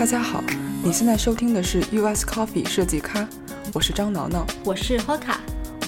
[0.00, 0.42] 大家好，
[0.82, 3.28] 你现在收听的是 US Coffee 设计咖，
[3.74, 5.34] 我是张挠挠，我是 Hoka，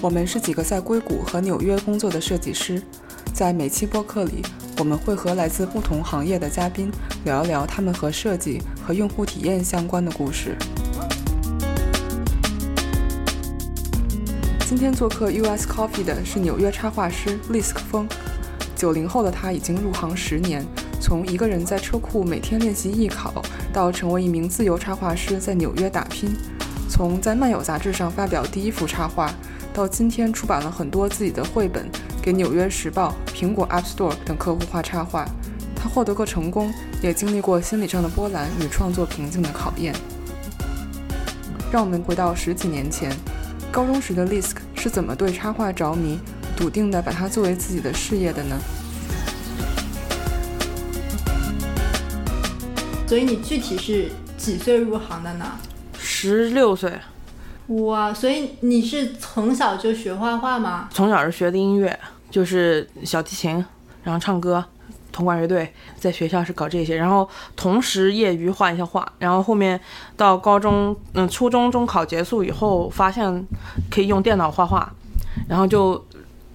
[0.02, 2.82] 我们是几个在硅谷和纽约工作的设计师，
[3.32, 4.42] 在每期播客里，
[4.76, 6.92] 我们会和来自不同行业的嘉宾
[7.24, 10.58] 聊一聊他们和设计和用户体验相关的故事。
[14.66, 18.06] 今天做客 US Coffee 的是纽约插画师 Lisk 风，
[18.76, 20.62] 九零后的他已经入行十年。
[21.00, 23.42] 从一个人在车库每天练习艺考，
[23.72, 26.30] 到成为一名自由插画师在纽约打拼；
[26.88, 29.32] 从在漫友杂志上发表第一幅插画，
[29.72, 31.88] 到今天出版了很多自己的绘本，
[32.20, 35.26] 给《纽约时报》、苹果 App Store 等客户画插画。
[35.74, 39.94] 他获得过成功，也经历过心理上的波澜与创作瓶颈的考验。
[41.72, 43.10] 让我们回到十几年前，
[43.72, 46.20] 高中时的 Lisk 是怎么对插画着迷，
[46.54, 48.56] 笃定地把它作为自己的事业的呢？
[53.06, 55.52] 所以你具体是几岁入行的呢？
[55.98, 56.92] 十六岁。
[57.66, 60.88] 哇，所以你是从小就学画画吗？
[60.90, 61.98] 从小是学的音乐，
[62.30, 63.64] 就是小提琴，
[64.02, 64.64] 然后唱歌，
[65.12, 69.78] 铜管乐队，在学校是搞这些，然后同时业余画一下画，然后后面
[70.16, 73.46] 到高中，嗯，初中中考结束以后，发现
[73.90, 74.90] 可以用电脑画画，
[75.48, 76.02] 然后就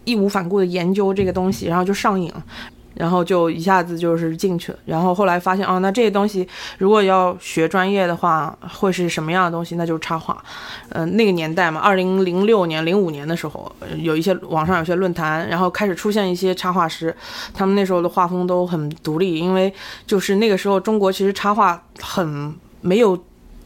[0.06, 2.32] 义无反顾的研究这个东西，然后就上瘾。
[2.98, 9.76] 然后就一下子就是进去了，然后后来发现哦，那这些东西如果要学专业的话，会是什么样的东西？
[9.76, 10.44] 那就是插画。
[10.90, 17.16] 嗯，那个年代嘛，二零零六年、零五年的时候，有一些网上有些论坛，然后开始出现一些插画师，
[17.54, 19.74] 他们那时候的画风都很独立，因为
[20.06, 23.18] 就是那个时候中国其实插画很没有。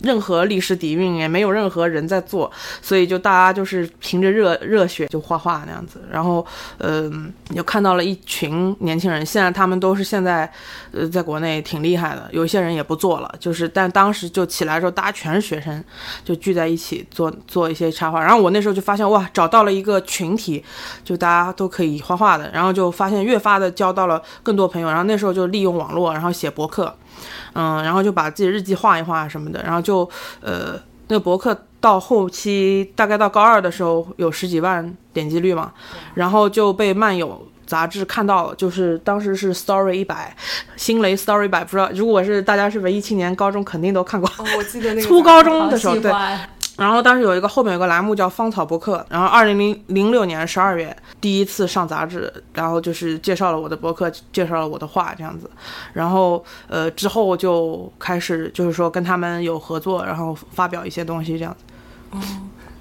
[0.03, 6.01] 任何历史底蕴也没有任何人在做，所以就大家就是凭着热热血就画画那样子。
[6.11, 6.45] 然后，
[6.79, 10.51] 嗯，又看到了一群年轻人，现在他们都是现在，
[10.91, 12.27] 呃，在国内挺厉害的。
[12.31, 15.83] 有一些人也不做了，就是但当时就起来的时候，大家全是学生，
[16.23, 18.21] 就聚在一起做做一些插画。
[18.21, 20.63] 然后我那时候就发现哇，找到了一个群体，
[21.03, 22.49] 就大家都可以画画的。
[22.51, 24.87] 然后就发现越发的交到了更多朋友。
[24.87, 26.95] 然后那时候就利用网络，然后写博客。
[27.53, 30.09] 嗯，然后就把自己日记画一画什么的，然后就
[30.41, 35.71] 呃，那个博客到后期大概到高二的时候有十几万点击率嘛，
[36.15, 40.35] 然后就被漫友杂志看到了，就是当时是 Story 一百，
[40.75, 46.11] 新雷 Story 一百，不知道如果是大家是文艺青年，高中肯定都看过，我记得那个初高中的时候对。
[46.81, 55.47] 然后当时有一个后面有个栏目叫芳草博客，然后二零零零六年十二月第一次上杂志，然后就是介绍了我的博客，介绍了我的画这样子，
[55.93, 61.63] 然后呃之后就开始就是说跟他们有合作，然后发表一些东西这样子。
[62.17, 62.19] 哦。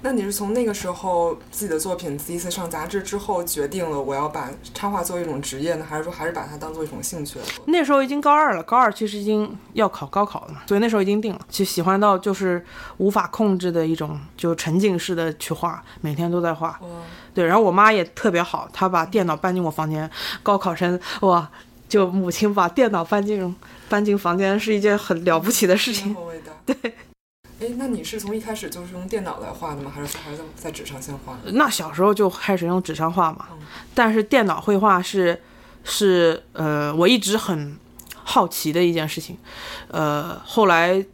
[0.03, 7.37] 那你是从那个时候自己的作品第一次上杂志之后，决定了我要把插画作为一种职业呢，还是说还是把它当做一种兴趣？
[7.65, 12.65] 那时候已经高二了，高二其实已经要考高考了嘛，所以那时候已经定了，就喜欢到就是
[12.97, 16.79] 无法控制的一种，就沉浸式的去画，每天都在画。
[17.33, 20.09] 对，然后我妈也特别好，她把电脑搬进我房间。
[20.41, 21.47] 高考生哇，
[21.87, 23.55] 就母亲把电脑搬进
[23.87, 26.15] 搬进房间是一件很了不起的事情。
[26.65, 26.75] 对。
[27.61, 29.91] 哎，那你是从一开始就是用电脑来画的吗？
[29.93, 31.37] 还是还是在在纸上先画？
[31.43, 33.45] 那小时候就开始用纸上画嘛。
[33.93, 35.39] 但是电脑绘画是
[35.83, 37.77] 是呃，我一直很
[38.23, 39.37] 好奇的一件事情。
[39.89, 41.05] 呃，后来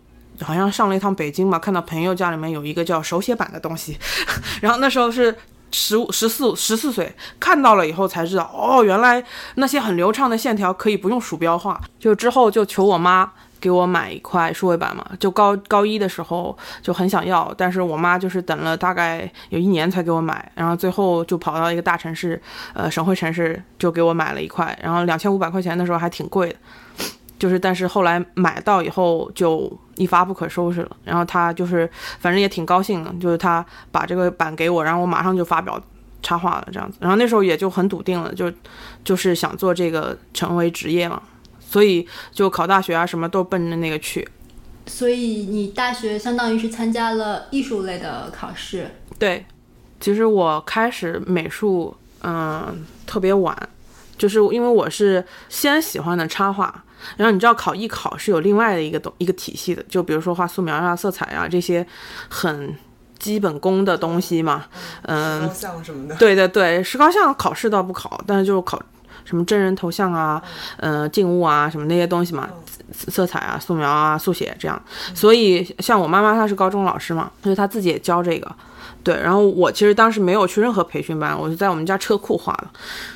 [0.42, 3.98] 好像上了一趟北京嘛，看到朋友家里面有一个叫手写板的东西，
[4.62, 5.36] 然后那时候是
[5.74, 9.22] 十五、十四、十四岁，看到了以后才知道，哦，原来
[9.56, 11.82] 那些很流畅的线条可以不用鼠标画。
[12.00, 13.34] 就之后就求我妈。
[13.60, 22.42] 给我买一块数位板嘛，就高高一的时候就很想要，但是我妈就是等了大概有一年才给我买，然后最后就跑到一个大城市，
[22.74, 26.56] 呃，省会城市就给我买了一块，然后两千五百块钱的时候还挺贵的，
[27.40, 31.90] 就是但是后来买到以后就一发不可收拾了，然后他就是
[32.20, 35.82] 反正也挺高兴的，就是他把这个板给我，然后我马上就发表
[36.22, 38.52] 插画了这样子，然后那时候也就很笃定了，就
[39.04, 41.22] 就是想做这个成为职业嘛。
[41.70, 44.28] 所以就考大学啊，什么都奔着那个去。
[44.86, 48.90] 所以你大学相当于是参加了艺术类的考试。
[49.20, 49.46] 对，
[50.00, 53.54] 其实我开始美术，嗯，特别晚，
[54.18, 56.86] 就是因为我是先喜欢的插画，
[57.18, 61.86] 然后你知道考艺考是有另外的一个东一个体系的，就比如说画素描啊、色彩啊这些
[62.30, 62.74] 很
[63.20, 64.68] 基本功的东西嘛。
[65.02, 66.16] 嗯，石膏像什么的。
[66.16, 68.82] 对对对，石膏像考试倒不考，但是就是考。
[69.28, 70.42] 什么真人头像啊，
[70.78, 72.50] 呃，静物啊，什么那些东西嘛，
[72.94, 74.82] 色彩啊，素描啊，速写这样。
[75.14, 78.50] 所以像我妈妈她是高中老师嘛，所以她自己也教这个。
[79.04, 82.68] 对，然后我其实当时没有去任何培训班，我就在我们家车库画的。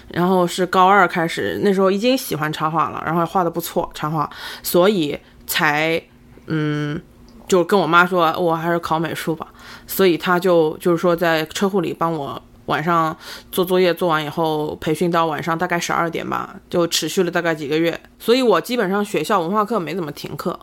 [0.09, 4.29] 然后是高二开始，那时候已经喜欢插画了，然后画的不错插画，
[4.63, 5.17] 所以
[5.47, 6.01] 才
[6.47, 7.01] 嗯，
[7.47, 9.47] 就跟我妈说，我还是考美术吧。
[9.85, 12.41] 所以她就就是说在车库里帮我
[12.71, 13.15] 晚上
[13.51, 17.99] 做作业，做完以后培训到晚上大概十二点吧，就持续了大概几个月。
[18.17, 20.57] 所以我基本上学校文化课没怎么停课。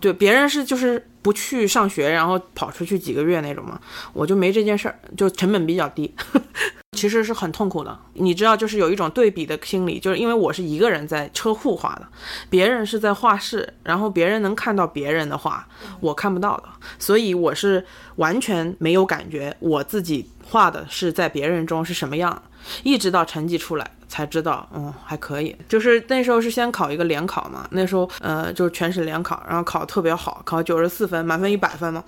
[0.00, 3.80] 对，别人是就是不去上学，然后跑出去几个月那种嘛，
[4.12, 6.14] 我就没这件事儿，就成本比较低。
[6.92, 12.06] 其实是很痛苦的，你知道，就是有一种对比的心理，就是因为我是一个人在车库画的，
[12.48, 15.66] 别人是在画室，然后别人能看到别人的画，
[16.00, 16.64] 我看不到的，
[16.98, 17.84] 所以我是
[18.16, 22.42] 完全没有感觉我自己画的是在别人中是什么样，
[22.82, 23.90] 一直到成绩出来。
[24.08, 25.54] 才知道，嗯，还可以。
[25.68, 32.02] 就是那时候是先考一个联考嘛，那时候呃就是全省联考，然后考特别好，考九十四分，满分一百分嘛，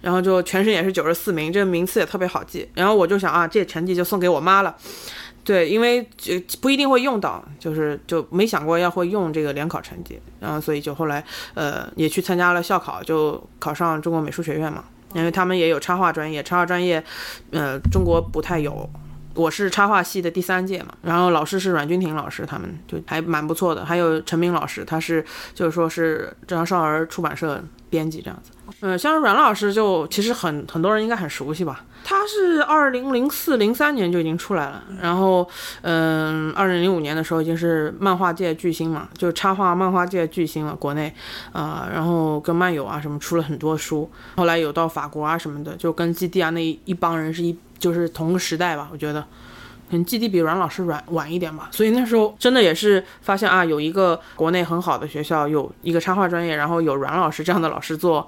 [0.00, 2.68] 然后就全省也是九十四名，这个名次也特别好记。
[2.74, 4.74] 然后我就想啊，这成绩就送给我妈了，
[5.44, 11.24] 对，因为就不一定会用到，就是就没想过要会用这个联考成绩，然后所以就后来
[11.54, 14.82] 呃也去参加了校考，就考上中国美术学院嘛，
[15.14, 17.02] 因为他们也有插画专业，插画专业
[17.52, 18.88] 呃中国不太有。
[19.34, 23.84] 我是插画系的第三届嘛，然后老师是阮君婷老师，他们就还蛮不错的。
[23.84, 28.52] 还有陈明老师，他是就是说是张少儿出版社编辑这样子。
[28.86, 31.84] 嗯，像阮老师就其实很很多人应该很熟悉吧。
[32.04, 35.48] 他是二零零四零三年就已经出来了，然后
[35.80, 41.10] 嗯，二零零五年的时候已经是漫画界巨星嘛，就插画漫画界巨星了，国内
[41.52, 47.56] 啊，然后跟漫友啊什么出了很多书，后来有到法国啊什么的，就跟基地啊那一帮人是一。
[47.76, 49.20] 就是同个时代吧，我觉得，
[49.90, 58.26] 可能基地比阮老师晚晚一点吧，所以那时候真的也是发现啊，有一个国内很好的学校，有一个插画专业，然后有阮老师这样的老师做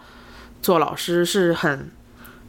[0.67, 1.89] 做老师是很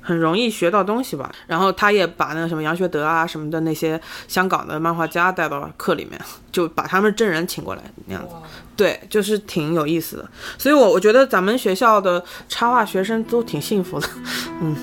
[0.01, 1.31] 很容易学到东西吧。
[1.45, 6.19] 然后他也把那个什么杨学德啊什么的那些香港的漫画家带到课里面，
[6.51, 8.33] 就把他们真人请过来那样子，
[8.75, 10.27] 对，就是挺有意思的。
[10.57, 14.07] 所以，我我觉得咱们学校的插画学生都挺幸福的，
[14.61, 14.75] 嗯。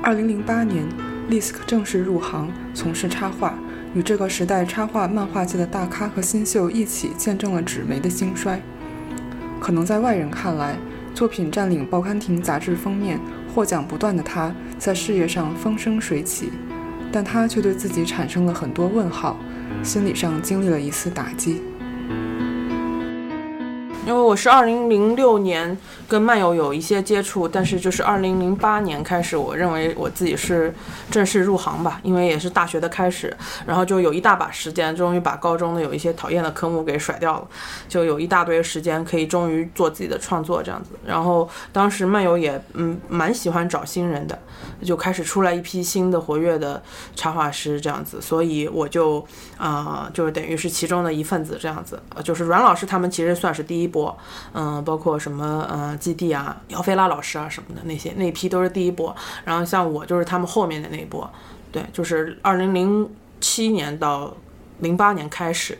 [0.00, 0.88] 二零零八年
[1.28, 3.52] ，Lisk 正式入行从事插画，
[3.94, 8.62] 与这个时代插画漫画界的大咖和新秀一起见证了纸媒的兴衰。
[9.60, 10.78] 可能在外人看来，
[11.14, 13.20] 作品占领报刊亭杂志封面、
[13.52, 16.50] 获奖不断的他，在事业上风生水起，
[17.12, 19.36] 但他却对自己产生了很多问号，
[19.82, 21.60] 心理上经历了一次打击。
[24.10, 25.78] 因为我是二零零六年
[26.08, 30.74] 跟漫游有一些接触，但是就是二零零八年开始，我认为我自己是
[31.12, 33.32] 正式入行吧，因为也是大学的开始，
[33.64, 37.46] 然后就有一大把时间，终于把高中的有一些讨厌的科目给甩掉了，
[37.88, 40.90] 就有一大堆时间可以终于做自己的创作这样子。
[41.06, 44.36] 然后当时漫游也嗯蛮喜欢找新人的，
[44.82, 46.82] 就开始出来一批新的活跃的
[47.14, 49.24] 插画师这样子，所以我就
[49.56, 53.99] 啊就是等于是其中的一份子这样子，就是阮老师他们其实算是第一波。
[54.52, 59.14] 嗯，包括什么呃，基地啊，姚菲拉老师啊什么的那些那批都是第一波，
[59.44, 61.28] 然后像我就是他们后面的那一波，
[61.72, 63.08] 对，就是二零零
[63.40, 64.34] 七年到
[64.78, 65.78] 零八年开始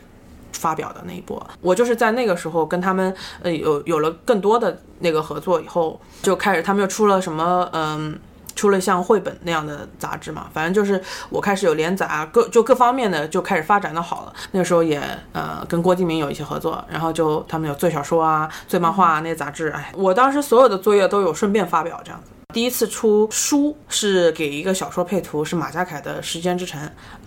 [0.53, 8.19] 发表的那一波，我就是在那个时候跟他们呃有有了更多的那个合作以后，就开始他们又出了什么嗯。
[8.55, 14.33] 出了像绘本那样的杂志嘛，反正就是我开始有连载，各就各方面的就开始发展的好了。
[14.51, 15.01] 那个时候也
[15.33, 22.31] 呃跟郭敬明有一些合作，然后就他们有最小说啊、最漫画啊那些杂志，哎，我当时所有的作业都有顺便发表这样子。
[22.51, 26.81] 第一次出书是给一个小说配图，是马家凯的《时间之城》，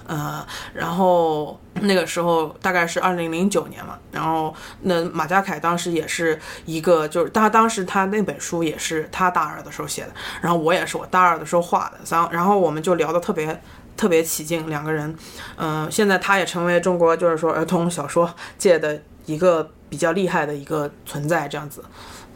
[0.07, 13.61] 呃，然后那个时候大概是二零零九年嘛，然后那马家凯当时也是一个，就是他当时他那本书也是他大二的时候写的，然后我也是我大二的时候画的，然后然后我们就聊得特别
[13.97, 15.17] 特别起劲，两个人，
[15.57, 21.83] 嗯，现在他也成为中国就是说儿童小说界的一个比较厉害的一个存在，这样子，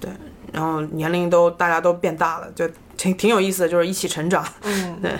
[0.01, 0.11] 对。
[0.53, 4.45] 然后年龄都大家都变大了，就挺挺有意思的，就是一起成长。
[4.63, 5.13] 嗯， 对。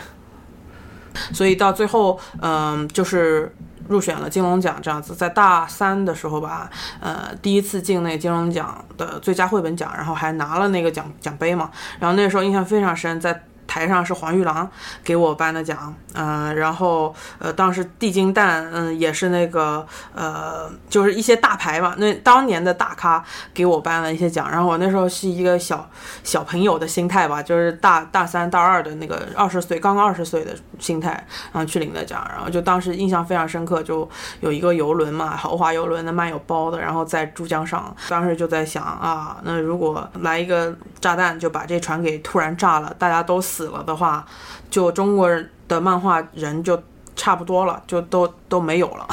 [1.33, 3.55] 所以到最后，嗯，就是
[3.89, 6.71] 入选了金龙奖这样子，在大三的时候吧，
[7.01, 11.71] 呃，第一次进那个金龙奖的最佳绘本奖，然后还拿了那个奖奖杯嘛。
[11.99, 13.45] 然后那时候印象非常深，在。
[13.69, 14.69] 台上是黄玉郎
[15.05, 23.23] 给我颁的奖，嗯，然后呃，当时地精蛋，嗯，也是那个呃，就是一些大牌嘛，那当年的大咖
[23.53, 25.89] 给我颁了一些奖，然后我那时候是一个小
[26.25, 31.11] 小朋友的心态吧，就是大大三大二的那个二十岁刚刚二十岁的心态，
[31.53, 34.09] 然后去领的奖，然后就当时印象非常深刻，就
[34.41, 43.58] 有一个游轮嘛，豪华游轮的漫有包的，然后在珠江上，当时就在想啊，那如果来一个炸弹就把这船给突然炸了，大家都死。
[43.59, 44.25] 死了的话，
[44.71, 46.81] 就中国人的漫画人就
[47.17, 49.09] 差不多了，就都都没有了。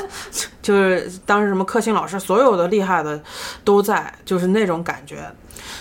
[0.60, 3.18] 就是当时什么克星老师，所有的厉害的
[3.64, 5.26] 都在，就是那种感觉。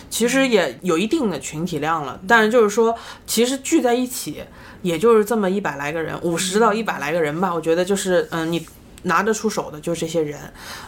[0.10, 2.96] 其实也有一定的群体量了，但是就是说，
[3.26, 4.42] 其实聚在一起，
[4.82, 7.54] 也就是这么一百来个人，五十到一百来个人吧。
[7.54, 8.66] 我觉得就是，嗯，你
[9.04, 10.40] 拿得出手的就是这些人，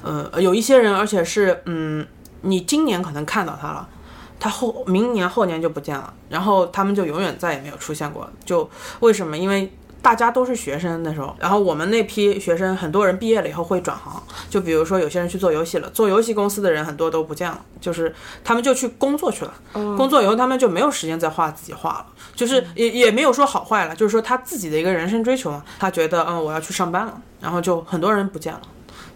[0.03, 2.07] 嗯，有一些人，而且是，嗯，
[2.39, 3.89] 你今年可能看到他了。
[4.39, 8.29] 他后明年后年就不见了，然后他们就永远再也没有出现过。
[8.45, 8.69] 就
[9.01, 9.37] 为什么？
[9.37, 19.53] 因为大家都是学生那时候，然后我们那批学生很多人毕业了以后会转行，就比如说有些人去做游戏了，做游戏公司的人很多都不见了，就是他们就去工作去了。
[19.73, 28.61] 工作以后他们就没有时间再画自己画了，就是也也没有说好坏了，就是说他自己的一个人生追求嘛，他觉得嗯我要去上班了，然后就很多人不见了。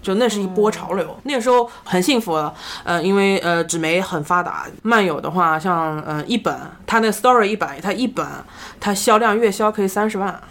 [0.02, 8.26] 就那是一波潮流，那个时候很幸福了，呃，因为呃纸媒很发达，漫友的话像呃一本，它那 story 一百，它一本
[8.80, 10.42] 它销量月销可以三十万，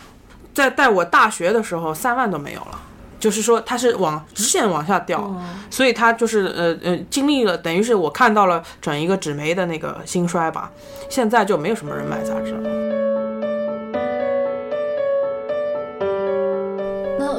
[0.55, 2.81] 在在我大学的时候三万都没有了，
[3.21, 5.35] 就是说它是往直线往下掉，
[5.71, 10.71] 所以它就是呃呃经历了，等于是我看到了整一个纸媒的那个兴衰吧，
[11.11, 13.02] 现在就没有什么人买杂志了。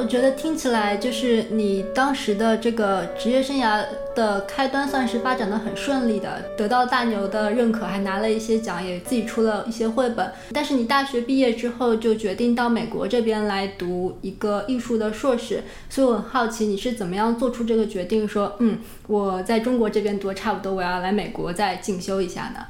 [0.04, 3.82] 我觉得听起来就是你当时的这个职业生涯
[4.14, 10.30] 的开端算是发展的很顺利的，得到大牛的认可，还拿了一些奖，也自己出了一些绘本。
[10.52, 22.60] 但是你大学毕业之后就决定到美国这边来读一个艺术的硕士，所以我很好奇你是怎么样做出这个决定，说嗯我在中国这边读差不多，我要来美国再进修一下呢？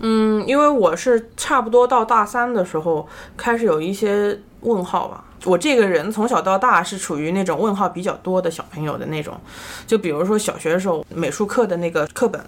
[0.00, 5.26] 嗯，因为我是差不多到大三的时候开始有一些问号吧。
[5.44, 9.40] 我这个人从小到大是处于那种问号比较多的小朋友的那种，
[9.86, 12.42] 就比如说小学的时候美术课的那个课本，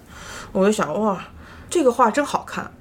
[0.51, 1.23] 我就想哇，
[1.69, 2.71] 这个画真好看，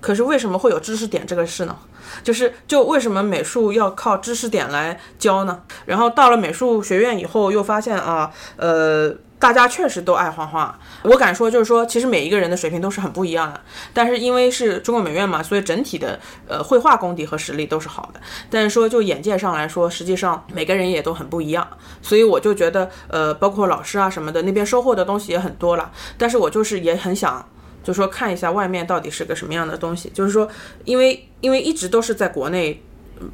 [0.00, 1.76] 可是为什么会有知识点这个事呢？
[2.24, 5.62] 就是就为什么美术要靠知识点来教呢？
[5.86, 9.14] 然后到了美术学院以后，又发现啊，呃。
[9.40, 13.58] 大家确实都爱画画，我敢说，就是说，其实每一个人的水平都是很不一样的。
[13.94, 18.20] 但是因为是中国美院嘛，所以整体的呃绘画功底和实力都是好的。
[18.50, 21.66] 但是说就眼界上来说，实际上每个人也都很不一样。
[22.02, 25.90] 所以我就觉得，呃，包括老师啊什么的，那边收获的东西也很多了。
[26.18, 27.42] 但是我就是也很想，
[27.82, 30.10] 就是说看一下外面到底是个什么样的东西。
[30.10, 30.46] 就是说，
[30.84, 32.82] 因为因为一直都是在国内。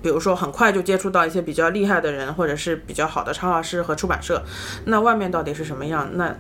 [0.03, 4.43] 比如说，很快就接触到一些比较厉害的人，或者是比较好的插画师和出版社。
[4.87, 6.09] 那外面到底是什么样？
[6.15, 6.35] 那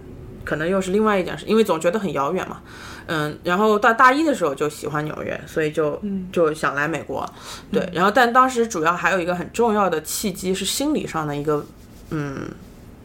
[0.45, 2.61] 可能又是另外一件事，因为总觉得很遥远嘛。
[3.07, 6.01] 嗯，然后到大一的时候就喜欢纽约，所以就
[6.33, 7.29] 就想来美国。
[7.71, 11.65] 对，然后但当时主要还有一个很重要的契机是心理上的一个
[12.11, 12.49] 嗯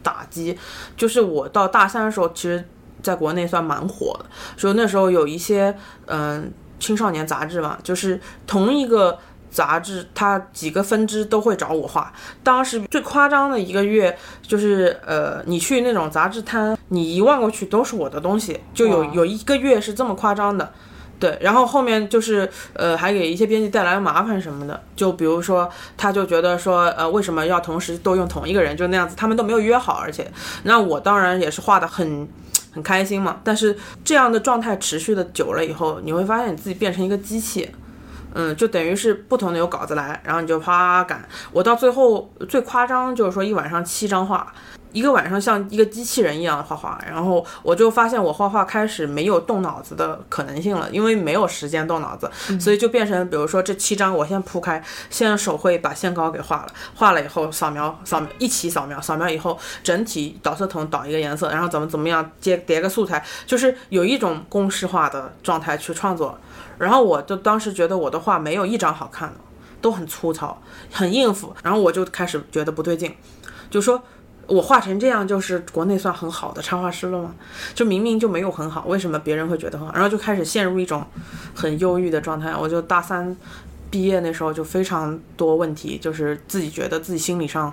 [0.02, 0.58] 打击，
[0.96, 2.64] 就是我到大三的时候，其实
[3.00, 9.18] 在国内算蛮火的，所以那时候有一些嗯青少年杂志嘛，就是同一个。
[9.52, 12.12] 杂志它几个分支都会找我画。
[12.42, 20.72] 当时最夸张的一个月就是，呃，你去那种杂志摊，你一望过去都是我的东西，就有有一个月是这么夸张的。
[21.20, 30.28] 对，然后后面就是呃，还给一些编辑带来麻烦什么的，就比如说，他就觉得说，呃，为什么要同时都用同一个人，就那样子，他们都没有约好，而且，
[30.64, 32.28] 那我当然也是画的很
[32.72, 33.40] 很开心嘛。
[33.44, 37.70] 但是这样的状态持续的久了以后，你会发现你自己变成一个机器。
[38.34, 41.26] 嗯，就等于是不同的有稿子来，然后你就啪赶。
[41.52, 44.52] 我到最后最夸张就是说一晚上七张画，
[44.92, 46.98] 一个晚上像一个机器人一样的画画。
[47.06, 66.38] 然后我就发现我画画开始没有动脑子的可能性了，因为没有时间动脑子，所以就变成比如说这七张我先铺开，先手绘把线稿给画了，画了以后扫描扫描一起扫描，扫描以后整体导色筒导一个颜色，然后怎么怎么样接叠个素材，就是有一种公式化的状态去创作。
[66.78, 69.40] 然后我就当时觉得我的画没有一张好看的，
[69.80, 70.60] 都很粗糙，
[70.90, 71.54] 很应付。
[71.62, 73.14] 然后我就开始觉得不对劲，
[73.70, 74.02] 就说
[74.46, 77.34] 我画成这样就是国内算很好的插画师了吗？
[77.74, 79.94] 就明明就没有很好，为什么别人会觉得很好？
[79.94, 81.04] 然后就开始陷入一种
[81.54, 82.54] 很忧郁的状态。
[82.56, 83.36] 我就大三
[83.92, 87.72] 毕业那时候就非常多问题，就是自己觉得自己心理上。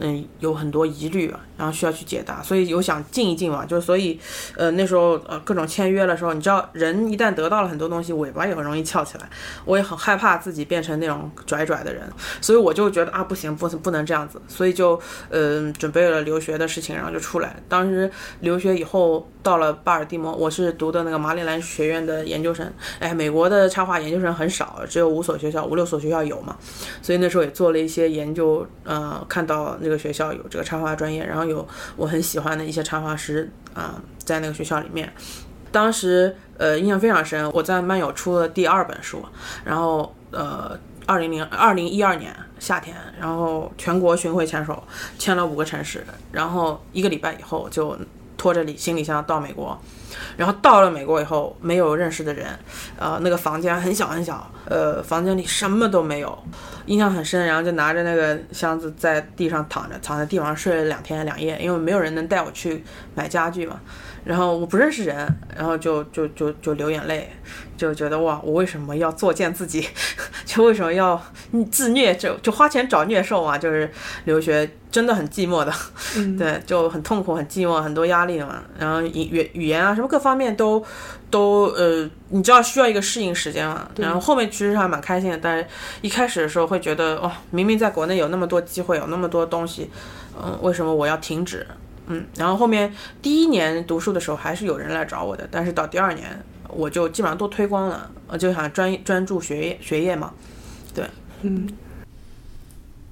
[0.00, 4.16] 嗯，有很多疑虑，然后需要去解答，所以有想静一静嘛，就所以，
[4.56, 9.28] 呃，那时候呃各种签约的时候，你知道人一旦得到了很多东西，尾巴也很容易翘起来，
[9.64, 12.08] 我也很害怕自己变成那种拽拽的人，
[12.40, 17.56] 所以我就觉得啊不行，不不能这样子，所以就呃准备了留学的事情，然后就出来。
[17.68, 18.08] 当时
[18.38, 26.56] 留学以后到了巴尔的摩，我是读的那个马里兰学院的研究生，哎，美国的插画研究生很少，只有五所学校，五六所学校有嘛，
[27.00, 29.76] 所以那时候也做了一些研究，呃，看到。
[29.80, 35.12] 那个学校有这个插画专业，然后有我很喜欢的一些插画师啊、在那个学校里面。
[35.70, 39.24] 当时呃印象非常深，我在漫友出了第二本书，
[39.64, 44.82] 然后呃二零零二零一二年夏天，然后全国巡回签售，
[45.18, 47.96] 签了五个城市，然后一个礼拜以后就
[48.38, 49.78] 拖着行李箱到美国。
[50.38, 52.46] 然后到了美国以后，没有认识的人，
[52.98, 56.36] 呃，那个房间很小很小，呃，房间里什么都没有，
[56.86, 57.44] 印象很深。
[57.44, 62.82] 然后就拿着那个箱子在地上躺着，躺在地上睡了两天两夜，因为没有人能带我去
[63.14, 63.78] 买家具嘛。
[64.24, 67.30] 然后我不认识人，然后就就就就流眼泪，
[67.76, 69.86] 就觉得哇，我为什么要作践自己？
[70.44, 71.20] 就为什么要
[71.70, 72.14] 自虐？
[72.16, 73.56] 就就花钱找虐受啊？
[73.56, 73.90] 就是
[74.24, 75.72] 留学真的很寂寞的，
[76.38, 78.62] 对，就很痛苦、很寂寞、很多压力嘛。
[78.78, 80.82] 然后语语语言啊什么各方面都
[81.30, 83.88] 都呃，你知道需要一个适应时间嘛。
[83.96, 85.66] 然后后面其实还蛮开心的，但是
[86.00, 89.90] 一开始的时候会觉得哇，明明在国内有那么多机会，有那么多东西，
[90.42, 91.66] 嗯，为什么我要停止？
[92.08, 100.32] 嗯，然后后面第一年读书的时候还是有人来找我的，但是到第二年我就基本上都推光了，我就想专专注学业学业嘛。
[100.94, 101.04] 对，
[101.42, 101.68] 嗯。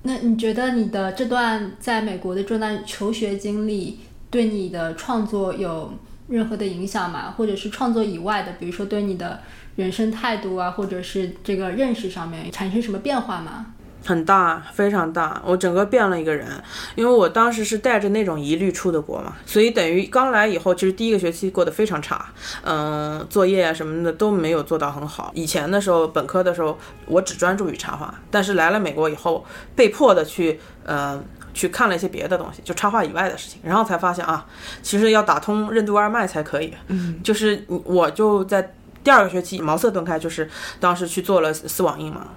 [0.03, 3.99] 那你觉得你的这段在美国的这段求学经历
[4.31, 5.93] 对你的创作有
[6.29, 7.35] 任何的影响吗？
[7.37, 9.41] 或者是创作以外的，比如说对你的
[9.75, 13.75] 人生态度啊，或者是这个认识上面产生什么变化吗？
[14.07, 16.47] 很大，非常大，我整个变了一个人，
[16.95, 22.27] 因为我当时是带着那种疑虑出的国嘛，所以等于刚来以后，其实第一个学期过得非常差，
[22.63, 25.33] 嗯，作业啊什么的都没有做到很好。
[25.35, 29.45] 以前的时候，本科的时候，我只专注于插画，但是来了美国以后，
[29.75, 31.21] 被迫的去，呃，
[31.53, 34.47] 去看了一些别的东西，就插画以外的事情，然后才发现啊，
[34.83, 36.73] 其实要打通任督二脉才可以。
[36.87, 40.49] 嗯，就是我就在第二个学期茅塞顿开，就是
[40.79, 42.29] 当时去做了丝网印嘛，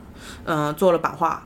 [0.46, 1.44] 嗯，做了版画。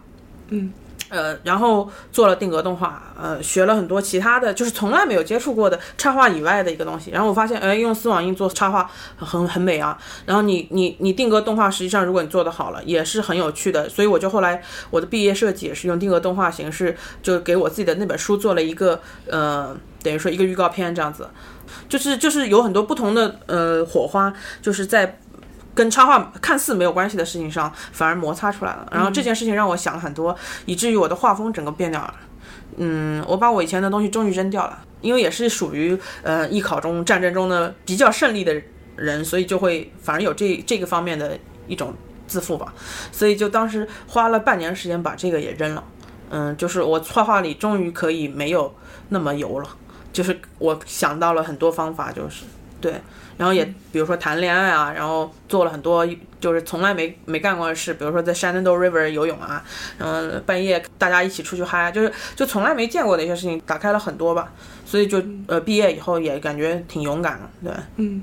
[0.49, 0.71] 嗯，
[1.09, 7.11] 呃，然后做了定格动画，呃，学了很多其他的就是从来没有接触过的插画以外的一个东西。
[7.11, 9.97] 然后我发现，哎，用丝网印做插画很很美啊。
[10.25, 13.87] 然后你你你定格动画，实际上如果你做的好了，也是很有趣的。
[13.89, 21.29] 所以我就后来我的毕业设计也是用定格动画形式，就给我自己的那本书做了一个，呃，等于说一个预告片这样子，
[21.87, 25.19] 就是就是有很多不同的呃火花，就是在。
[25.75, 28.87] 跟插画看似没有关系的事情上，反而摩擦出来了。
[28.91, 32.13] 然后这件事情让我想了很多，以至于我的画风整个变掉了。
[32.77, 38.59] 嗯，我把我以前的东西终于扔掉了，因为也是属于呃艺考中、战争中的比较胜利的
[38.95, 41.93] 人，所以就会反而有这这个方面的一种
[42.27, 42.73] 自负吧。
[43.11, 45.83] 所以就当时花了半年时间把这个也扔了。
[46.31, 48.73] 嗯，就是我画画里终于可以没有
[49.09, 49.69] 那么油了，
[50.11, 52.45] 就是我想到了很多方法，就是
[52.83, 53.01] 对。
[53.35, 56.07] 然后也比如说谈恋爱啊，然后做了很多
[56.39, 59.63] 就是从来没没干过的事，比如说在 Shenandoah River 游泳啊，
[59.97, 64.51] 嗯，半夜大家一起出去嗨，就是就从来没见过的一些事情，打开了很多吧。
[64.85, 68.21] 所以就呃毕业以后也感觉挺勇敢的，对，嗯，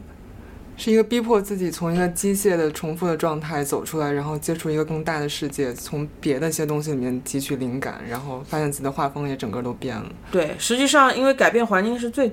[0.77, 10.07] 是一个逼迫自己从一个机械的重复的状态走出来，然后接触一个更大的世界，从别的一些东西里面汲取灵感，然后发现自己的画风也整个都变了。
[10.31, 12.33] 对，实际上因为改变环境是最。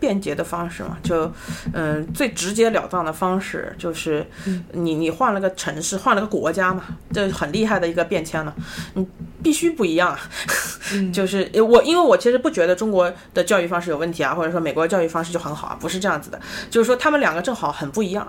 [0.00, 1.30] 便捷的方式嘛，就，
[1.72, 4.26] 嗯，最直截了当的方式就是
[4.72, 6.82] 你你换了个城市，换了个国家嘛，
[7.12, 8.52] 这很厉害的一个变迁了，
[8.94, 9.06] 你
[9.42, 10.18] 必须不一样啊。
[11.12, 18.26] 就是我，因为我其实不觉得中国的教育方式有问题啊，或者说美国教育方式就很好啊，不是这样子的，就是说他们两个正好很不一样。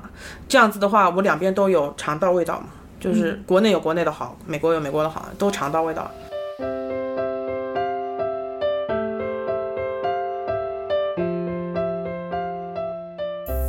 [0.47, 2.67] 这样子的话，我两边都有尝到味道嘛，
[2.99, 6.11] 就是国内有国内的好，美国有美国的好，都尝到味道。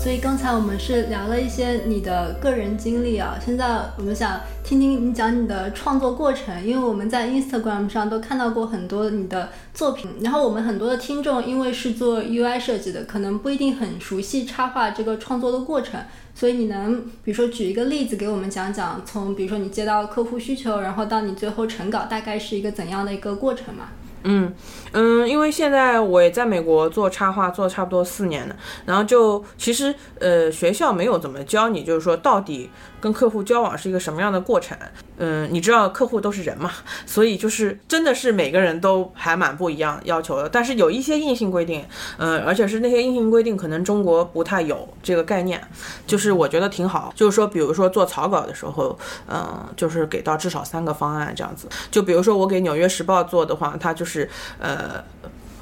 [0.02, 16.00] 所以刚才我们是聊了一些你的个人经历啊，现在我们想听听你讲你的创作过程，因为我们在 Instagram 上都看到过很多你的作品，然后我们很多的听众因为是做 UI 设计的，可能不一定很熟悉插画这个创作的过程，
[16.34, 23.90] 所以你能比如说举一个例子给我们讲讲，从比如说你接到客户需求，然后到你最后成稿，大概是一个怎样的一个过程吗？
[24.24, 24.52] 嗯
[24.92, 28.56] 嗯，因为现在我也在美国做插画，做差不多四年了。
[28.84, 34.76] 然后就其实呃，学校没有怎么教你，就是说到底跟客户交往是一个什么样的过程。
[35.16, 36.70] 嗯，你知道客户都是人嘛，
[37.06, 40.48] 所以就是真的是每个人都还蛮不一样要求的。
[40.48, 41.84] 但是有一些硬性规定，
[42.18, 45.60] 嗯，而且是那些硬性规定可能中国不太有这个概念，
[46.06, 47.12] 就是我觉得挺好。
[47.16, 51.68] 就是说，比如说做草稿的时候，嗯，就是给到至少三个方案这样子。
[51.90, 54.11] 就比如说我给《纽约时报》做的话，它就是。
[54.12, 55.02] 是呃，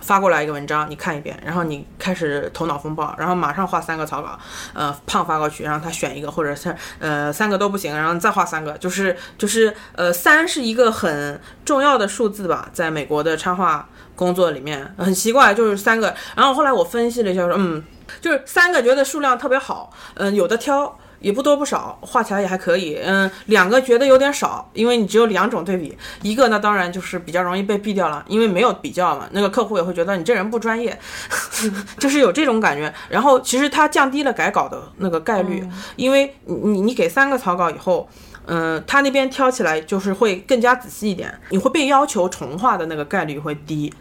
[0.01, 4.37] 发过来一个文章，你看一遍，然后你开始头脑风暴，然后马上画三个草稿，
[4.75, 16.13] 呃，胖发过去，然后他选一个，或者是呃三个都不行，然后再画三个，就是就是呃三是一个很重要的数字吧，在美国的插画工作里面很奇怪，就是三个。
[16.35, 17.85] 然后后来我分析了一下，说嗯，
[18.21, 20.99] 就是三个觉得数量特别好，嗯，有的挑。
[21.21, 22.99] 也不多不少，画起来也还可以。
[23.03, 30.99] 嗯，两个觉得有点少，因为你只有两种对比，一个呢当然就是比较容易被毙掉了，因为没有比较嘛，那个客户也会觉得你这人不专业，
[31.99, 32.93] 就是有这种感觉。
[33.09, 38.09] 然后其实它降低了改稿的那个概率，因为你你你给三个草稿以后。
[38.53, 43.93] 嗯，他那边挑起来就是会更加仔细一点，你会被要求重画的那个概率会低。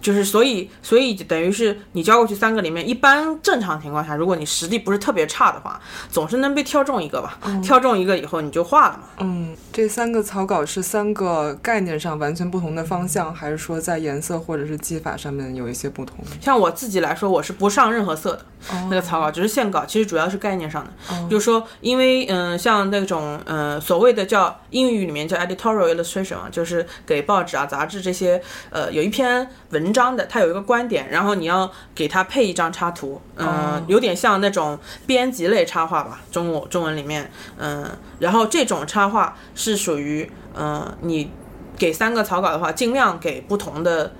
[0.00, 5.80] 就是所以，所以等于是你交过去三个里面，一般正常情况下，如果你实力不是特别差的话，
[6.10, 7.38] 总是能被挑中一个吧。
[7.62, 9.04] 挑中一个以后，你就画了嘛。
[9.18, 16.18] 嗯，这三个草稿是三个概念上完全不同的方向，还是说在颜色或者是技法上面有一些不同？
[16.40, 18.44] 像我自己来说，我是不上任何色的，
[18.88, 21.28] 那个草稿只是线稿，其实主要是概念上的。
[21.28, 29.85] 就是说，因为嗯，像那种嗯，所谓的叫英语里面叫 editorial illustration 啊，就是给报纸啊、杂志这些呃，有一篇文。
[29.92, 37.84] 章的，它有一个观点，然后你要给它配一张插图，嗯，有点像那种编辑类插画吧，中文中文里面，嗯，
[38.18, 41.30] 然后这种插画是属于，嗯，你
[41.76, 44.12] 给三个草稿的话，尽量给不同的，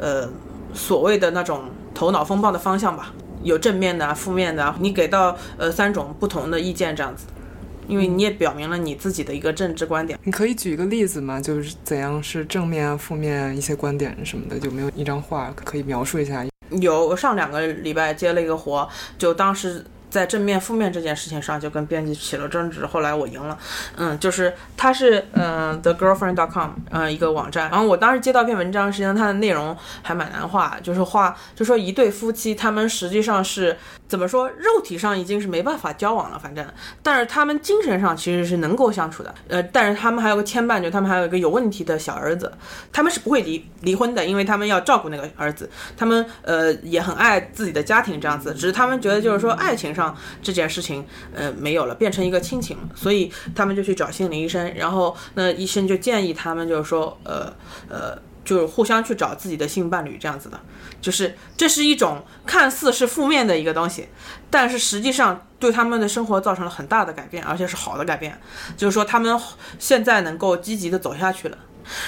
[0.00, 0.28] 呃，
[0.74, 7.26] 所谓的那种头脑风暴的方向吧，有正面的、负面的，你给到呃三种不同的意见这样子。
[7.88, 11.40] 因为你也表明了你自己的一个政治观点，你可以举一个例子吗？
[11.40, 16.44] 就是怎样是正面啊、负面一些观点什么的，有没有一张画可以描述一下？
[16.70, 19.84] 有，我上两个礼拜接了一个活，就当时。
[20.08, 22.86] 在正面负面这件事情上，就跟编辑起了争执。
[22.86, 23.58] 后来我赢了，
[23.96, 27.68] 嗯，就是他是嗯 the girlfriend dot com 嗯一个网站。
[27.68, 33.76] 然后我当时接到一篇文章，实际上它的内容还蛮难画，就是画就说一对夫妻，他们实际上是
[34.08, 36.66] 怎么说，肉体上已经是没办法交往了，反正，
[37.02, 39.34] 但是他们精神上其实是能够相处的。
[39.48, 42.52] 呃，但是他们还有个牵绊，就他们还有一个有问题的小儿子，
[42.92, 50.16] 他们是不会离离婚的，因为他们要照顾那个儿子，他们呃也很爱自己的家庭这样子，只是他们觉得就是说爱情上。
[50.42, 57.52] 这件事情，呃，没有了，变成一个亲情了，所以他们就去找心理医生，然后那医生就建议他们，就是说，呃，
[57.88, 60.58] 呃，就是互相去找自己的性伴侣这样子的，
[61.02, 64.08] 就是这是一种看似是负面的一个东西，
[64.48, 68.40] 但是实际上对他们的生活造成了很大的改变，而且是好的改变，
[68.76, 69.38] 就是说他们
[69.78, 71.58] 现在能够积极的走下去了。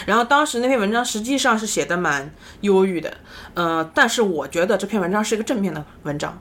[0.06, 3.16] 然后当时那篇文章实际上是写的蛮忧郁的，
[3.54, 6.40] 嗯，但是我觉得这篇文章是一个正面的文章。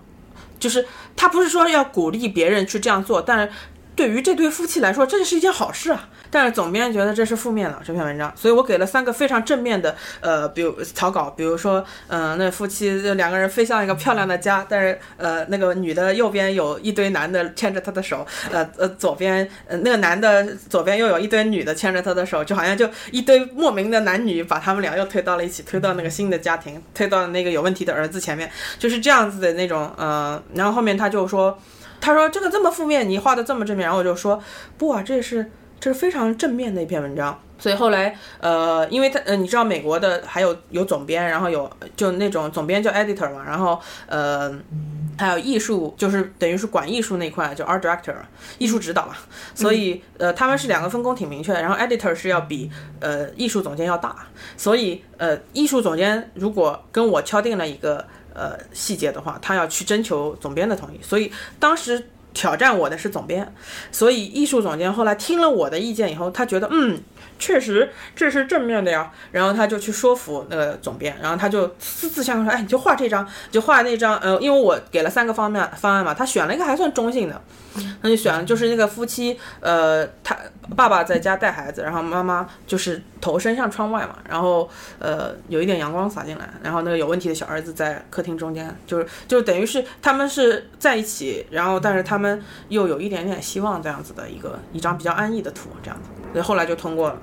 [0.60, 0.84] 就是
[1.16, 3.54] 他不是说要鼓励别人去这样做，但是
[3.98, 6.08] 对于这对夫妻来说，这是一件好事啊。
[6.30, 31.58] 但是总编觉得这是负面的这篇文章，所以我给了三个非常正面的呃，比如草稿，比如说，嗯，那夫妻就两个人飞向一个漂亮的家，但是呃，那个女的右边有一堆男的牵着她的手，呃呃，左边呃那个男的左边又有一堆女的牵着他的手，就好像就一堆莫名的男女把他们俩又推到了一起，推到那个新的家庭，推到那个有问题的儿子前面，就是这样子的那种，呃，然后后面他就说，
[32.02, 34.42] 他说这个这么负面，你画的这么正面，然后我就说
[34.78, 35.52] 不啊，这是。
[35.80, 44.52] 这是非常正面的一篇文章，所以后来，呃，因为他，呃，你知道美国的还有有总编，然后有就那种总编叫 editor 嘛，然后，呃，
[45.20, 48.16] 还有艺术，就是等于是管艺术那块就 art director，
[48.58, 49.14] 艺术指导嘛，
[49.54, 54.16] 所以，呃，他们是两个分工挺明确的，然后 editor 是要比呃艺术总监要大，
[54.58, 58.04] 所以，呃，艺术总监如果跟我敲定了一个
[58.38, 62.08] 呃细节的话，他要去征求总编的同意，所以当时。
[62.34, 63.52] 挑战我的是总编，
[63.92, 67.02] 所以艺术总监后来听了我的意见以后，他觉得嗯。
[67.40, 77.42] 确实这是正面的呀，然后他就去说服那个总编，然后他就私自向说，哎，你就画这张，就画那张，呃，因为我给了三个方面方案嘛，他选了一个还算中性的，
[78.02, 80.38] 那就选了就是那个夫妻，呃，他
[80.76, 84.70] 爸爸在家带孩子，然后妈妈就是头伸向窗外嘛，然后
[85.00, 96.10] 呃有一点阳光洒进来，然后那个有问题的小儿子在客厅中间，就是就等于是他们是在一起，然后但是他们又有一点点希望这样子的一个一张比较安逸的图这样子。
[96.34, 97.18] 所以后来就通过了，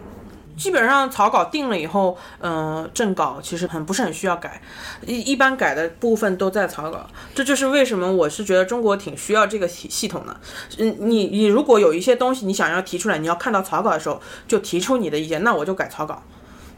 [0.56, 4.60] 基本上草稿定了以后，嗯，正稿其实很不是很需要改，
[5.06, 7.06] 一一般改的部分都在草稿。
[7.34, 10.36] 这就是为什么我是觉得中国挺需要这个系系统的。
[10.78, 16.22] 嗯，你你如果有一些东西你想要提出来，你要看到草稿的时候就提出你的意见，那我就改草稿，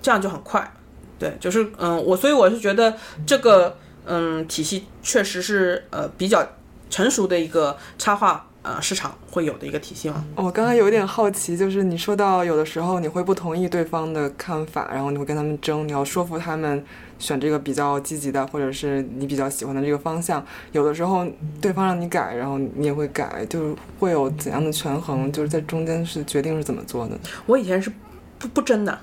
[0.00, 0.72] 这样就很快。
[1.18, 2.94] 对，就是嗯，我所以我是觉得
[3.26, 6.46] 这个嗯体系确实是呃比较
[6.88, 8.46] 成熟的一个插画。
[8.66, 10.24] 呃，市场会有的一个体系吗？
[10.34, 16.84] 我刚才有点好奇，就是你说到有的时候你会不同意对方的看法，然后你会跟他们争，你要说服他们
[17.16, 20.44] 选这个比较积极的，或者是你比较喜欢的这个方向。
[20.72, 21.24] 有的时候
[21.60, 25.30] 对方让你改，然后你也会改，就是会有怎样的权衡？
[25.30, 27.16] 就是在中间是决定是怎么做的？
[27.46, 27.88] 我以前是
[28.36, 28.98] 不不争的。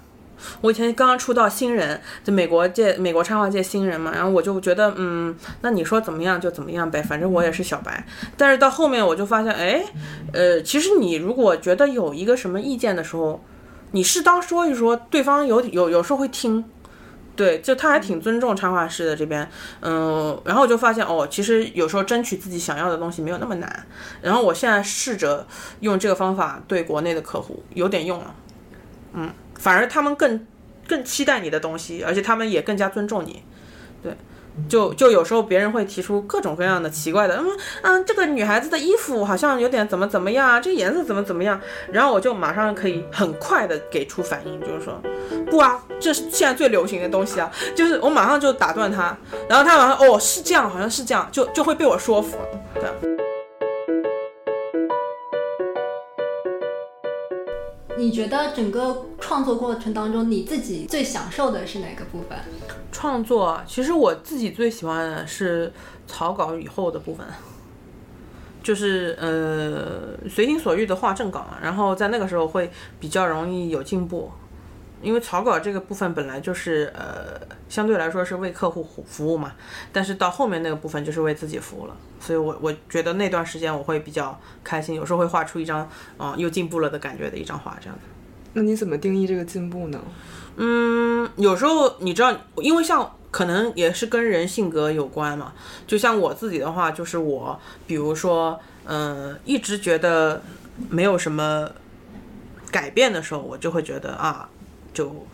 [0.61, 8.05] 我以前刚刚出道新人，就美国界美国插画界新人嘛，然后我就觉得，嗯，那你说怎么样就怎么样呗，反正我也是小白。
[8.37, 9.83] 但是到后面我就发现，哎，
[10.31, 13.43] 呃，其实你如果觉得有一个什么意见的时候，
[13.91, 16.63] 你适当说一说，对方有有有时候会听。
[17.35, 19.49] 对，就他还挺尊重插画师的这边，
[19.81, 23.87] 嗯，然后我就发现哦，其实有时候争取自己想要的东西没有那么难。
[24.21, 25.47] 然后我现在试着
[25.79, 28.35] 用这个方法对国内的客户有点用了，
[29.13, 30.45] 嗯，反而他们更
[30.87, 33.43] 更期待你的东西，而且他们也更加尊重你，
[34.01, 34.15] 对。
[34.69, 37.47] 就就有时候别人会提出各种各样的奇怪的，嗯
[37.81, 41.59] 嗯，这个女孩子的衣服好像有点怎么怎么样啊，这个颜色怎么怎么样，
[41.91, 45.01] 然后我就马上可以很快的给出反应，就是说，
[45.49, 49.17] 不啊，这是现在最流行的东西啊，就是我马上就打断他，
[49.49, 53.32] 然后他马上哦是这样，好像是这样，就就会被我说服了，对。
[58.03, 62.37] 你觉得整个创作过程当中，你自己最享受的是哪个部分？
[62.91, 65.71] 创作，其实我自己最喜欢的是
[66.05, 67.25] 草稿以后的部分，
[68.61, 74.31] 就是呃随心所欲的画正稿，然后在那个时候会比较容易有进步。
[75.03, 79.51] 因为草稿这个部分本来就是呃相对来说是为客户服务嘛，
[79.91, 85.87] 但是到后面那个部分就是为自己服务了，所以我我觉得那段时间我会比较开心，有时候会画出一张
[86.17, 88.01] 啊又进步了的感觉的一张画这样子。
[88.53, 89.99] 那你怎么定义这个进步呢？
[90.55, 95.53] 嗯，有时候你知道，因为像可能也是跟人性格有关嘛，
[95.85, 100.41] 就像我自己的话，就是我比如说嗯一直觉得
[100.89, 101.69] 没有什么
[102.71, 104.49] 改变的时候，我就会觉得啊。
[104.93, 105.25] 就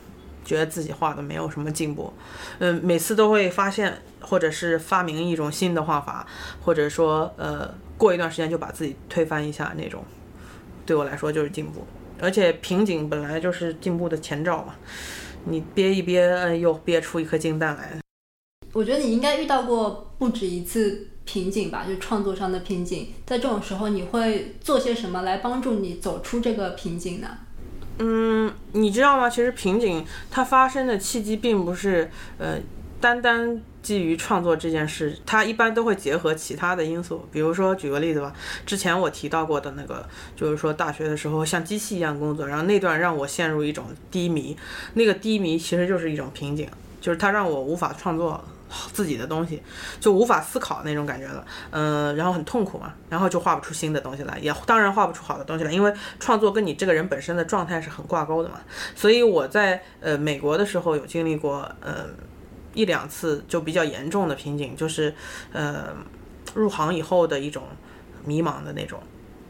[0.45, 2.12] 觉得自己画的没有什么进步，
[2.60, 6.26] 嗯，每次都会发现，或者是发明一种新的画法，
[6.62, 10.04] 或者说，呃，过一段时间就把自己推翻一下那种，
[10.86, 11.86] 对我来说就是进步。
[12.22, 14.76] 而且瓶颈本来就是进步的前兆嘛，
[15.45, 18.00] 你憋一憋，又憋出一颗金蛋来。
[18.74, 23.13] 我觉得你应该遇到过不止一次瓶颈吧，就创作上的瓶颈。
[23.26, 27.28] 在这种时候，你会做些什么来帮助你走出这个瓶颈呢？
[28.00, 29.30] 嗯，你知道吗？
[29.30, 32.58] 其实瓶颈它发生的契机并不是呃
[33.02, 37.28] 单单基于创作这件事，它一般都会结合其他的因素。
[37.32, 38.34] 比如说，举个例子吧，
[38.66, 44.56] 之前我提到过的那个，就是说大学的时候像机器一样工作，然后那段让我陷入一种低迷，
[44.94, 46.70] 那个低迷其实就是一种瓶颈，
[47.02, 48.44] 就是它让我无法创作。
[48.94, 49.62] 自己的东西
[50.00, 58.62] 就无法思考那种感觉了，嗯，然后很痛苦嘛，然后就画不出新的东西来，也当然画不出好的东西来，因为创作跟你这个人本身的状态是很挂钩的嘛。
[58.96, 62.06] 所以我在呃美国的时候有经历过呃
[62.74, 65.14] 一两次就比较严重的瓶颈，就是
[65.52, 65.88] 呃
[66.54, 67.64] 入行以后的一种
[68.24, 69.02] 迷茫的那种。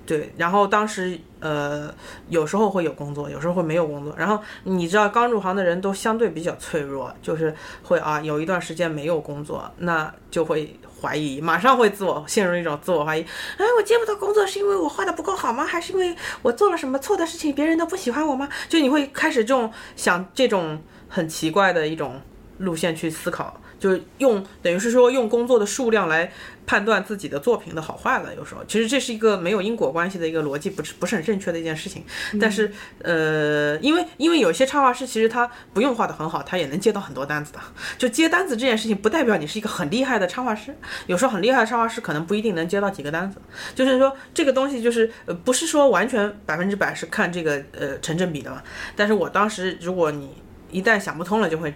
[0.10, 1.94] 对，然后当时呃
[2.30, 4.12] 有时候会有工作，有时候会没有工作。
[4.18, 13.22] 然后你知道刚入行的人都相对比较脆弱，就是会啊有一段时间没有工作，那就会怀疑，马上会自我陷入一种自我怀疑。
[13.22, 15.64] 哎，我接不到工作是因为我画的不够好吗？
[15.64, 18.50] 还是因为我做了什么错的事情，别人都不喜欢我吗？
[18.68, 22.20] 就你会开始这种想这种很奇怪的一种
[22.58, 23.62] 路线去思考。
[23.80, 26.32] 就是用等于是说用工作的数量来
[26.66, 28.36] 判断自己的作品的好坏了。
[28.36, 32.04] 有时候其实这是一个没有因果关系的一个逻辑，不是不是很正确的一件事情。
[32.40, 37.60] 但是呃，因为因为有些插画师其实他不用画的很好，他也能接到很多单子的。
[37.98, 40.76] 就接单子这件事情，不代表你是一个很厉害的插画师。
[41.08, 43.42] 有时候很厉害的插画师可能不一定能接到几个单子。
[43.74, 48.62] 就是说这个东西就是呃不是说完全百分之百是看这个呃成正比的嘛。
[48.96, 50.30] 但是我当时如果你
[50.70, 51.74] 一旦想不通了，就会。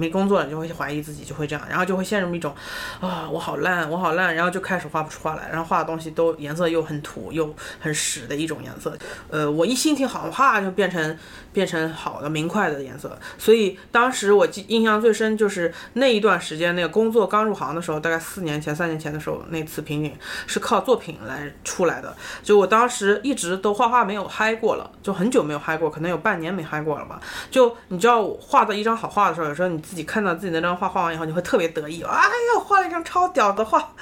[0.00, 2.54] 没工作了就会怀疑自己，就会这样，然后就会陷入一种，
[3.00, 8.96] 啊，我好烂，我好烂，然后就开始画不出画来，然后画的东西都颜色又很土又很屎的一种颜色。
[9.28, 11.18] 呃，我一心情好，画就变成
[11.52, 13.18] 变成好的明快的颜色。
[13.36, 22.16] 所以当时我记印象最深就是那一段时间，那个工作刚入行的时候，大概四年前、三年前的时候，那次瓶颈是靠作品来出来的。
[22.42, 27.20] 就我当时一直都画画没有嗨过了，就很久没有嗨过，可能有半年没嗨过了吧。
[27.50, 29.78] 就你知道，画的一张好画的时候，有时候你。
[29.90, 33.92] 自己看到自己那张画画完以后，你会特别得意，哎呀，画了一张超屌的画，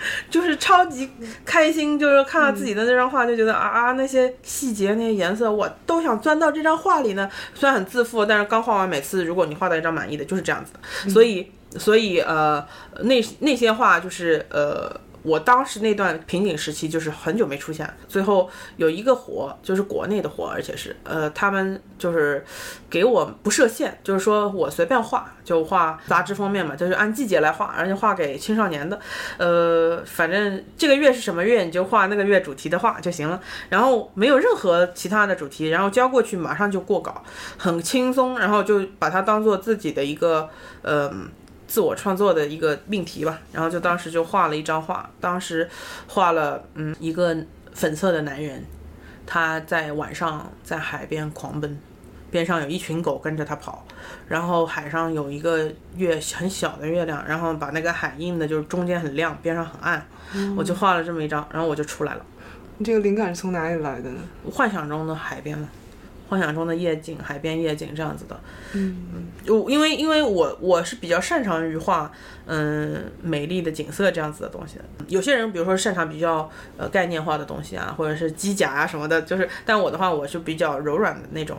[0.30, 1.10] 就是超级
[1.44, 1.98] 开心。
[1.98, 7.28] 就是看到自己的那张画，就觉得啊，那些细节、那些颜色，我都想钻到这张画里呢。
[7.54, 10.72] 虽然很自负，但是刚画完，每次如果你画到一张满意的，就是这样子。
[11.10, 12.64] 所以，所以呃，
[13.02, 14.88] 那那些画就是呃，
[15.22, 22.44] 我当时那段瓶颈时期就是很久没出现，最后有一个活，就是国内的活，而且是呃，他们就是
[22.88, 28.98] 给我不设限，就是说我随便画，就画杂志封面嘛，就是按季节来画，而且画给青少年的，
[29.38, 37.22] 呃，反正这个月是什么月，你就画那个月主题的画就行了，然后没有任何其他的主题，然后交过去马上就过稿，
[37.56, 40.48] 很轻松，然后就把它当做自己的一个
[40.82, 41.12] 呃。
[41.68, 45.68] 自我创作的一个命题吧，然后就当时就画了一张画，当时
[46.08, 47.36] 画了嗯一个
[47.74, 48.64] 粉色的男人，
[49.26, 51.78] 他在晚上在海边狂奔，
[52.30, 53.86] 边上有一群狗跟着他跑，
[54.26, 60.08] 然后海上有一个月很小的月亮，然后把那个海印的就是中间很亮，边上很暗，
[60.56, 62.24] 我就画了这么一张，然后我就出来了。
[62.78, 64.20] 你这个灵感是从哪里来的呢？
[64.50, 65.68] 幻想中的海边嘛。
[66.28, 68.38] 幻想中的夜景，海边夜景这样子的，
[68.74, 72.10] 嗯，就因为因为我我是比较擅长于画，
[72.46, 74.84] 嗯，美丽的景色这样子的东西的。
[75.08, 81.56] 有些人比如说擅长比较呃概念化的东西啊，或者是机甲啊什么的，就是，但我的话我是比较柔软的那种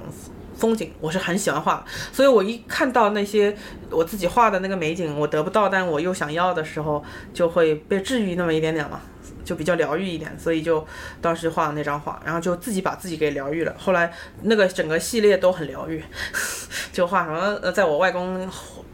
[0.56, 3.56] 风景，我是很喜欢画，所以我一看到那些
[3.90, 7.04] 我自己画的那个美景，我得不到，但我又想要的时候，
[7.34, 9.02] 就会被治愈那么一点点嘛。
[9.50, 10.86] 就比较疗愈一点，所以就
[11.20, 13.74] 当时画了那张画，然后就自己把自己给疗愈了。
[13.80, 16.04] 后来那个整个系列都很疗愈，
[16.94, 18.48] 就画什么呃，在我外公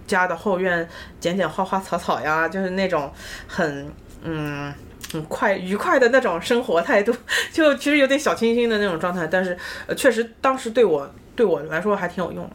[0.07, 0.87] 家的后院
[1.19, 3.11] 剪剪花花草草呀，就是那种
[3.47, 3.91] 很
[4.23, 4.73] 嗯
[5.11, 7.13] 很快愉快的那种生活态度，
[7.51, 12.51] 就其实有点小清新的那种状态，但是呃确实当时对我对我来说还挺有用的。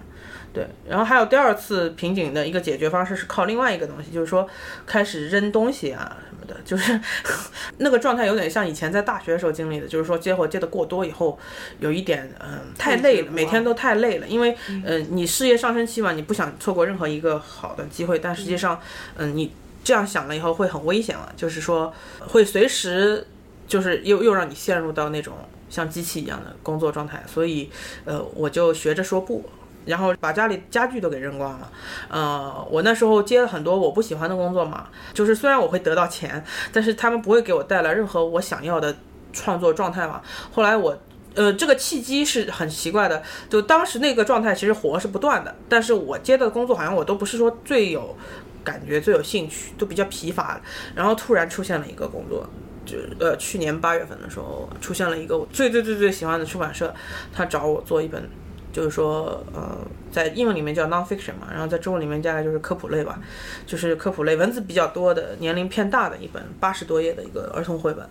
[0.53, 4.49] 对，然后还有第二次瓶颈的一个解决方式是靠另外一个东西，就是说
[4.85, 6.17] 开始扔东西啊
[6.51, 7.01] 的，就是
[7.79, 11.39] 那个状态有点像以前在大学的时候经历的，就是说接活接的过多以后，
[11.79, 15.07] 有一点嗯太累了，每天都太累了，因为嗯。
[15.13, 18.81] 你事业上升期嘛，你不想错过任何一个好的机会，但实际上
[19.17, 19.53] 嗯你
[19.85, 21.93] 这样想了以后会很危险了，就是说
[22.29, 23.27] 会随时
[23.69, 25.35] 就是又又让你陷入到那种
[25.69, 27.71] 像机器一样的工作状态，所以
[28.05, 29.45] 呃我就学着说不。
[29.87, 31.73] 然后把家里家具都给扔光了，
[32.09, 38.95] 呃，我那时候接了很多我不喜欢的工作嘛，就是虽然我会得到钱，但是他们不会给我带来任何我想要的
[39.33, 40.21] 创作状态嘛。
[40.53, 40.97] 后来我，
[41.35, 48.15] 呃，这个契机是很奇怪的，就当时那个状态其实活是不断的，但是我接的工作好像我都不是说最有
[48.63, 50.61] 感觉、最有兴趣，都比较疲乏。
[50.95, 52.47] 然后突然出现了一个工作，
[52.85, 56.95] 就呃去年八月份的时候出现了一个我最最最最喜欢的出版社，
[57.33, 58.29] 他找我做一本。
[58.73, 59.77] 就是说，呃，
[60.13, 63.21] 在英文里面叫 nonfiction 嘛，然后在中文里面大概就是科普类吧，
[63.67, 68.09] 就是科普类文字比较多的、年龄偏大的一本八十多页的一个儿童绘本，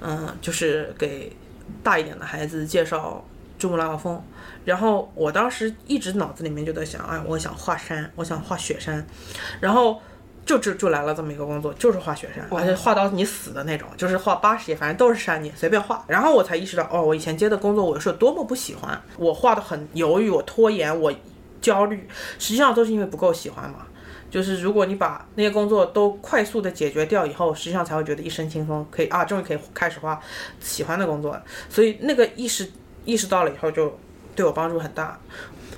[0.00, 1.34] 嗯，就是给
[1.82, 3.24] 大一点的孩子介绍
[3.58, 4.22] 珠穆朗玛峰。
[4.64, 9.06] 然后我当时一直脑子里面就在想，哎，我想画山，我想画雪山，
[9.60, 10.00] 然后。
[10.50, 16.04] 就就就来了这么一个工作，就是画雪山，而且画到你死的那种，就是画八十页，反正都是山，你随便画。
[16.08, 21.14] 然后我才意识到，哦，我以前接的工作，我是有多么不喜欢，我画的很犹豫，我拖延，我
[21.60, 22.08] 焦虑，
[22.40, 23.86] 实际上都是因为不够喜欢嘛。
[24.28, 30.20] 就是如果你把那些工作都快速的解决掉以后，实际上才会觉得一身轻松，可以啊，终于可以开始画
[30.58, 31.40] 喜欢的工作了。
[31.68, 32.68] 所以那个意识
[33.04, 33.96] 意识到了以后，就
[34.34, 35.16] 对我帮助很大。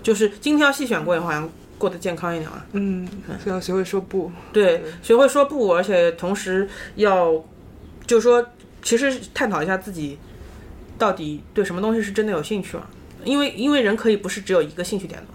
[0.02, 1.46] 就是精挑细选过以后，好像。
[1.82, 3.08] 过得健康一点啊，嗯，
[3.44, 7.32] 要学会说不，对，学会说不，而且同时要，
[8.06, 8.46] 就是说，
[8.80, 10.16] 其实探讨一下自己
[10.96, 12.86] 到底对什么东西是真的有兴趣嘛？
[13.24, 15.26] 因为因为人可以不是只有一个兴趣点的，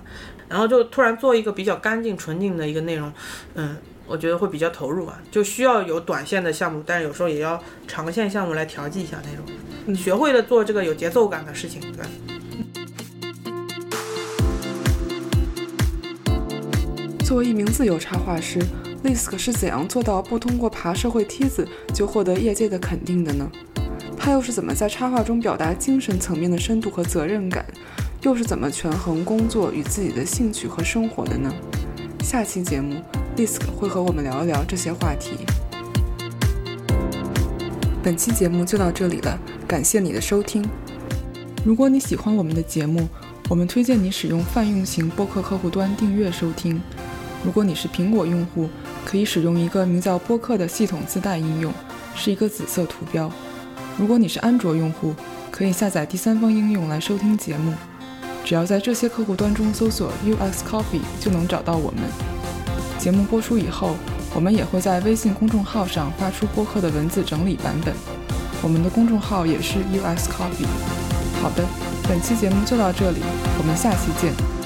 [0.47, 3.11] 然后就突然做一个比较干净纯净的一个内容，
[3.55, 12.36] 嗯，我觉得会比较投入啊，就需要有短线的项目，但是有时候也要长线项目来调剂一下那种，学会了做这个有节奏感的事情，对。
[17.27, 18.57] 作为一名自由插画师
[19.03, 23.45] ，Lisk 是怎样做到不通过爬社会梯子就获得业界的肯定的呢？
[24.17, 27.65] 他又是怎么在插画中表达精神层面的深度和责任感？
[28.21, 31.53] 又是怎么权衡工作与自己的兴趣和生活的呢？
[32.23, 32.95] 下期节目
[33.35, 35.31] ，Lisk 会和我们聊一聊这些话题。
[38.01, 39.37] 本期节目就到这里了，
[39.67, 40.65] 感谢你的收听。
[41.65, 43.05] 如果你喜欢我们的节目，
[43.49, 46.81] 我们推荐你使用泛用型播客客户端订阅收听。
[47.47, 48.67] 如果你是苹果用户，
[49.05, 51.71] 可以使用一个名叫播客的系统自带应用，
[52.13, 53.31] 是一个紫色图标。
[53.97, 55.15] 如果你是安卓用户，
[55.49, 57.73] 可以下载第三方应用来收听节目。
[58.43, 62.01] 只要在这些客户端中搜索 UX Coffee，就能找到我们。
[62.99, 63.95] 节目播出以后，
[64.35, 67.93] 我们也会在微信公众号上发出播客的文字整理版本。
[68.61, 70.67] 我们的公众号也是 UX Coffee。
[71.41, 71.63] 好的，
[72.09, 73.21] 本期节目就到这里，
[73.57, 74.56] 我们下期见。